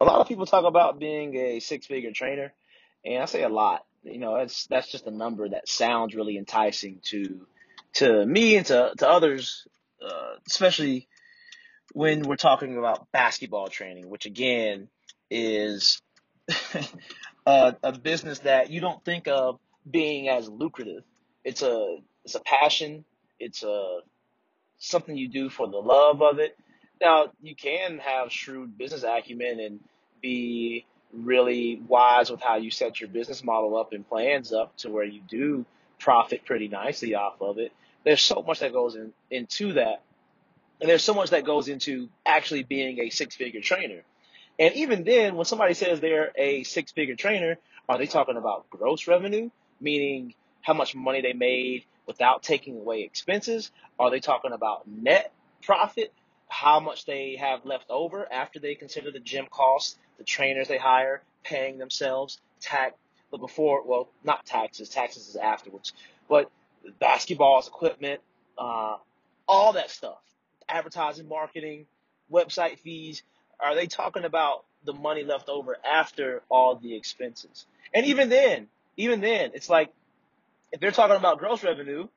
[0.00, 2.52] A lot of people talk about being a six figure trainer,
[3.04, 3.84] and I say a lot.
[4.02, 7.46] You know, that's that's just a number that sounds really enticing to
[7.94, 9.66] to me and to to others,
[10.02, 11.08] uh, especially
[11.92, 14.88] when we're talking about basketball training, which again
[15.30, 16.00] is
[17.46, 21.04] a, a business that you don't think of being as lucrative.
[21.44, 23.04] It's a it's a passion.
[23.38, 24.00] It's a
[24.78, 26.56] something you do for the love of it.
[27.00, 29.80] Now you can have shrewd business acumen and
[30.22, 34.90] be really wise with how you set your business model up and plans up to
[34.90, 35.64] where you do
[35.98, 37.72] profit pretty nicely off of it.
[38.04, 40.02] There's so much that goes in, into that.
[40.80, 44.02] And there's so much that goes into actually being a six figure trainer.
[44.58, 47.56] And even then, when somebody says they're a six figure trainer,
[47.88, 53.02] are they talking about gross revenue, meaning how much money they made without taking away
[53.02, 53.70] expenses?
[53.98, 56.12] Are they talking about net profit,
[56.48, 60.78] how much they have left over after they consider the gym costs, the trainers they
[60.78, 62.94] hire, paying themselves, tax,
[63.30, 65.92] but before, well, not taxes, taxes is afterwards,
[66.28, 66.50] but
[67.00, 68.20] basketballs, equipment,
[68.58, 68.96] uh,
[69.48, 70.18] all that stuff,
[70.68, 71.86] advertising, marketing,
[72.32, 73.22] website fees.
[73.58, 77.66] Are they talking about the money left over after all the expenses?
[77.92, 79.92] And even then, even then, it's like
[80.72, 82.08] if they're talking about gross revenue,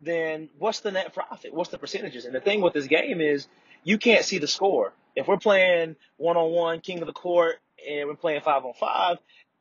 [0.00, 1.54] then what's the net profit?
[1.54, 2.24] What's the percentages?
[2.24, 3.46] And the thing with this game is
[3.84, 4.92] you can't see the score.
[5.14, 7.56] If we're playing one on one, king of the court,
[7.88, 9.18] and we're playing five on five,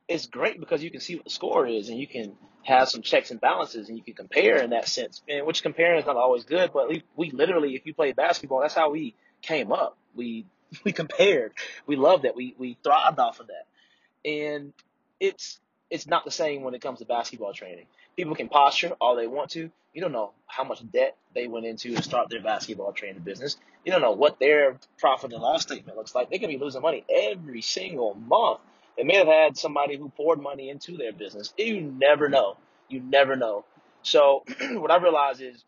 [0.08, 2.34] it's great because you can see what the score is and you can
[2.64, 5.22] have some checks and balances and you can compare in that sense.
[5.28, 8.62] And which comparing is not always good, but we, we literally, if you play basketball,
[8.62, 9.98] that's how we came up.
[10.16, 10.46] We
[10.84, 11.54] we compared.
[11.86, 12.36] We loved that.
[12.36, 14.30] We we thrived off of that.
[14.30, 14.74] And
[15.20, 17.88] it's it's not the same when it comes to basketball training.
[18.22, 19.72] People can posture all they want to.
[19.96, 23.58] You don't know how much debt they went into to start their basketball training business.
[23.84, 26.30] You don't know what their profit and loss statement looks like.
[26.30, 28.60] They can be losing money every single month.
[28.96, 31.52] They may have had somebody who poured money into their business.
[31.58, 32.58] You never know.
[32.90, 33.66] You never know.
[34.04, 34.44] So
[34.74, 35.66] what I realize is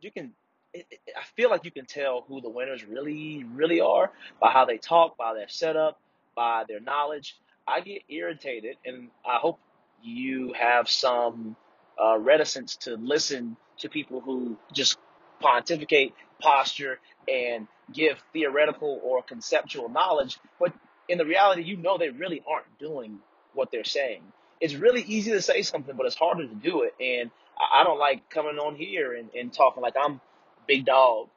[0.00, 0.32] you can
[0.74, 4.10] I feel like you can tell who the winners really, really are
[4.40, 6.00] by how they talk, by their setup,
[6.34, 7.36] by their knowledge.
[7.68, 9.60] I get irritated, and I hope
[10.02, 11.56] you have some
[12.02, 14.98] uh, reticence to listen to people who just
[15.40, 16.98] pontificate, posture,
[17.28, 20.72] and give theoretical or conceptual knowledge, but
[21.08, 23.18] in the reality, you know they really aren't doing
[23.54, 24.22] what they're saying.
[24.60, 26.94] It's really easy to say something, but it's harder to do it.
[27.00, 30.20] And I don't like coming on here and, and talking like I'm
[30.66, 31.28] big dog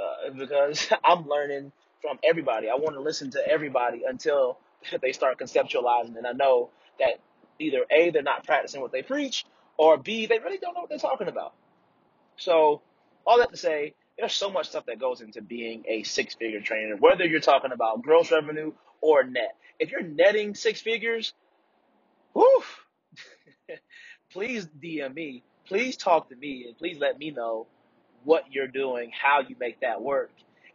[0.00, 2.68] uh, because I'm learning from everybody.
[2.68, 4.58] I want to listen to everybody until
[5.02, 7.20] they start conceptualizing, and I know that
[7.58, 9.44] either A, they're not practicing what they preach,
[9.78, 11.54] or B, they really don't know what they're talking about.
[12.38, 12.82] So,
[13.26, 16.60] all that to say, there's so much stuff that goes into being a six figure
[16.60, 19.56] trainer, whether you're talking about gross revenue or net.
[19.78, 21.34] If you're netting six figures,
[22.34, 22.62] whew,
[24.32, 27.68] please DM me, please talk to me, and please let me know
[28.24, 30.30] what you're doing, how you make that work.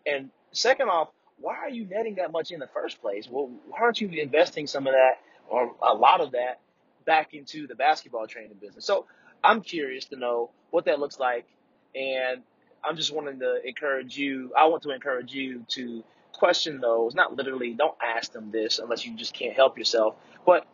[0.06, 1.10] And second off,
[1.40, 3.28] why are you netting that much in the first place?
[3.30, 5.16] Well, why aren't you investing some of that
[5.50, 6.60] or a lot of that
[7.06, 8.86] back into the basketball training business?
[8.86, 9.06] So
[9.44, 11.46] I'm curious to know what that looks like.
[11.96, 12.42] And
[12.84, 14.52] I'm just wanting to encourage you.
[14.58, 16.04] I want to encourage you to
[16.34, 20.16] question those, not literally, don't ask them this unless you just can't help yourself,
[20.46, 20.66] but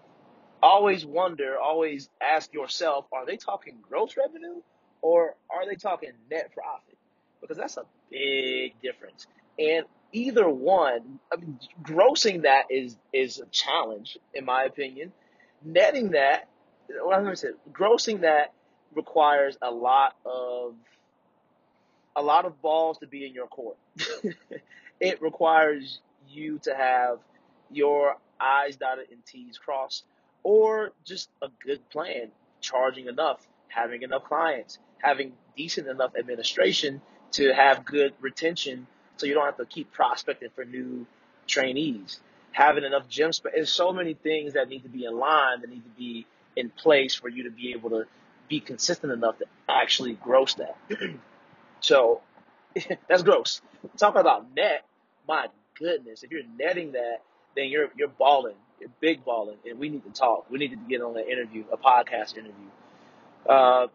[0.64, 4.62] always wonder, always ask yourself, are they talking gross revenue
[5.02, 6.98] or are they talking net profit?
[7.42, 9.28] Because that's a big difference.
[9.58, 15.12] And either one, I mean, grossing that is is a challenge in my opinion.
[15.64, 16.48] Netting that,
[17.02, 18.54] what to say, grossing that
[18.96, 20.76] requires a lot of
[22.16, 23.78] a lot of balls to be in your court.
[25.00, 27.20] it requires you to have
[27.72, 30.06] your I's dotted and T's crossed,
[30.44, 37.02] or just a good plan, charging enough, having enough clients, having decent enough administration
[37.32, 41.06] to have good retention so you don't have to keep prospecting for new
[41.48, 42.20] trainees.
[42.52, 43.54] Having enough gym space.
[43.56, 46.26] There's so many things that need to be in line that need to be
[46.56, 48.06] in place for you to be able to
[48.48, 50.76] be consistent enough to actually gross that.
[51.80, 52.22] so
[53.08, 53.62] that's gross.
[53.98, 54.86] Talking about net
[55.30, 55.48] my
[55.78, 57.22] goodness, if you're netting that,
[57.56, 60.50] then you're you're balling, you're big balling, and we need to talk.
[60.50, 62.70] We need to get on an interview, a podcast interview.
[63.48, 63.88] Uh,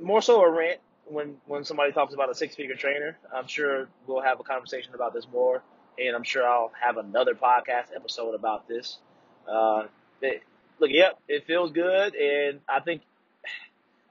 [0.00, 3.16] more so a rant when when somebody talks about a six figure trainer.
[3.32, 5.62] I'm sure we'll have a conversation about this more,
[5.98, 8.98] and I'm sure I'll have another podcast episode about this.
[9.48, 9.84] Uh,
[10.20, 10.42] it,
[10.78, 13.02] look, yep, it feels good, and I think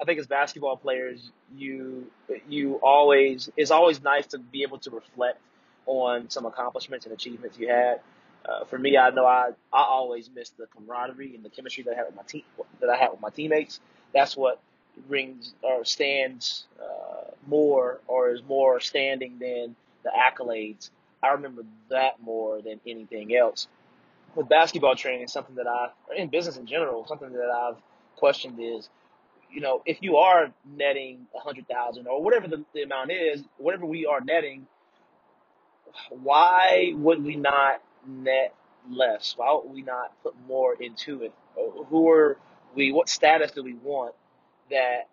[0.01, 2.07] I think as basketball players, you
[2.50, 5.39] you always it's always nice to be able to reflect
[5.86, 8.00] on some accomplishments and achievements you had.
[8.44, 11.94] Uh, for me, I know I, I always miss the camaraderie and the chemistry that
[11.94, 12.44] I had with my team
[12.80, 13.80] that I had with my teammates.
[14.13, 14.60] That's what
[15.07, 20.89] rings or stands uh, more or is more standing than the accolades.
[21.23, 23.68] I remember that more than anything else.
[24.35, 27.77] With basketball training, something that I, or in business in general, something that I've
[28.15, 28.89] questioned is,
[29.51, 33.44] you know, if you are netting a hundred thousand or whatever the, the amount is,
[33.57, 34.65] whatever we are netting,
[36.09, 38.53] why would we not net
[38.89, 39.33] less?
[39.38, 41.33] Why would we not put more into it?
[41.89, 42.38] Who are
[42.75, 42.91] we?
[42.94, 44.15] What status do we want
[44.69, 45.09] that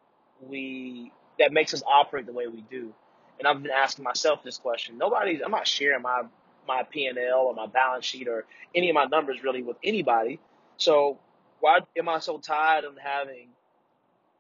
[0.48, 2.94] we that makes us operate the way we do?
[3.38, 4.98] And I've been asking myself this question.
[4.98, 5.40] Nobody's.
[5.44, 6.22] I'm not sharing my
[6.66, 8.44] my P and L or my balance sheet or
[8.74, 10.40] any of my numbers really with anybody.
[10.76, 11.18] So
[11.60, 13.48] why am I so tied on having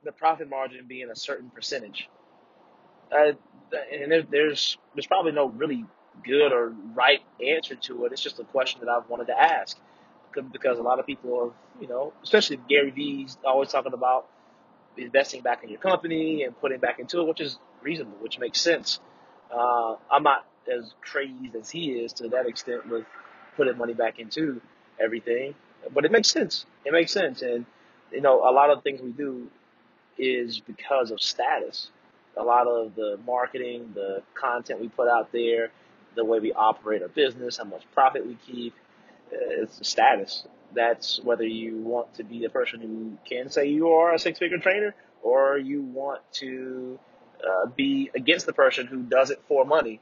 [0.04, 2.08] the profit margin being a certain percentage?
[3.12, 3.32] Uh,
[3.92, 5.84] and there, there's there's probably no really
[6.24, 8.12] good or right answer to it.
[8.12, 9.78] It's just a question that I've wanted to ask
[10.52, 14.28] because a lot of people are, you know, especially Gary Vee's always talking about
[14.98, 18.60] investing back in your company and putting back into it, which is reasonable, which makes
[18.60, 19.00] sense.
[19.52, 23.04] Uh, I'm not as crazed as he is to that extent with
[23.56, 24.60] putting money back into
[25.00, 25.54] everything,
[25.92, 26.66] but it makes sense.
[26.84, 27.42] It makes sense.
[27.42, 27.64] And,
[28.12, 29.48] you know, a lot of things we do
[30.18, 31.90] is because of status.
[32.36, 35.70] A lot of the marketing, the content we put out there,
[36.14, 38.74] the way we operate our business, how much profit we keep.
[39.32, 40.46] Uh, it's status.
[40.74, 44.38] That's whether you want to be the person who can say you are a six
[44.38, 46.98] figure trainer or you want to
[47.46, 50.00] uh, be against the person who does it for money.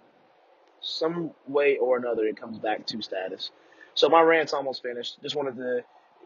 [0.81, 3.51] Some way or another, it comes back to status.
[3.95, 5.21] So my rant's almost finished.
[5.23, 5.81] Just wanted to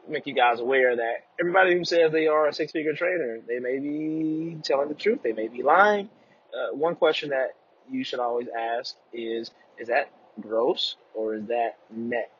[0.08, 3.58] make you guys aware that everybody who says they are a six figure trainer, they
[3.58, 5.20] may be telling the truth.
[5.22, 6.08] They may be lying.
[6.52, 7.50] Uh, one question that
[7.90, 10.10] you should always ask is, is that
[10.40, 12.30] gross or is that net?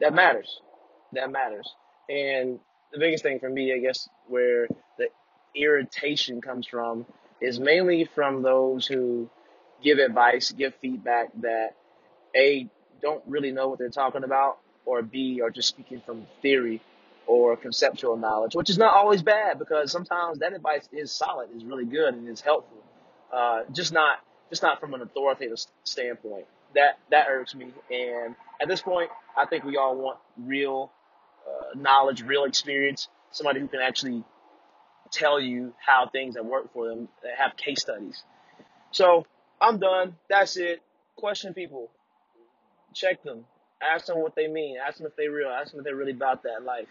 [0.00, 0.60] That matters.
[1.12, 1.72] That matters.
[2.08, 2.58] And
[2.92, 4.68] the biggest thing for me, I guess, where
[4.98, 5.08] the
[5.54, 7.06] irritation comes from
[7.40, 9.28] is mainly from those who
[9.82, 11.74] give advice, give feedback that
[12.34, 12.68] A,
[13.02, 16.80] don't really know what they're talking about, or B, are just speaking from theory
[17.26, 21.64] or conceptual knowledge, which is not always bad because sometimes that advice is solid, is
[21.64, 22.78] really good, and is helpful.
[23.32, 24.18] Uh, just not
[24.48, 26.46] just not from an authoritative standpoint.
[26.74, 27.72] That that irks me.
[27.90, 30.92] And at this point, I think we all want real
[31.74, 34.24] knowledge, real experience, somebody who can actually
[35.10, 38.22] tell you how things have worked for them, that have case studies.
[38.90, 39.26] So
[39.60, 40.16] I'm done.
[40.28, 40.82] That's it.
[41.16, 41.90] Question people.
[42.94, 43.44] Check them.
[43.82, 44.76] Ask them what they mean.
[44.84, 45.48] Ask them if they're real.
[45.48, 46.88] Ask them if they're really about that life.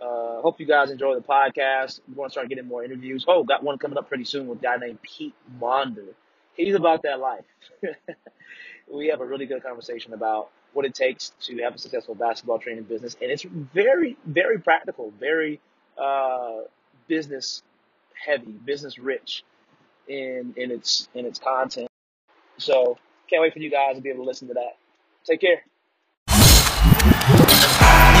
[0.00, 2.00] Uh, hope you guys enjoy the podcast.
[2.08, 3.24] We're going to start getting more interviews.
[3.26, 6.14] Oh, got one coming up pretty soon with a guy named Pete Monder
[6.56, 7.44] he's about that life.
[8.92, 12.58] we have a really good conversation about what it takes to have a successful basketball
[12.58, 15.60] training business, and it's very, very practical, very
[15.98, 16.60] uh,
[17.08, 17.62] business
[18.14, 19.42] heavy, business rich
[20.08, 21.88] in in its in its content.
[22.58, 22.98] So
[23.30, 24.76] can't wait for you guys to be able to listen to that.
[25.24, 25.62] Take care.